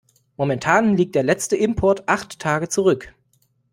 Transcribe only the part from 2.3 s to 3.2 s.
Tage zurück.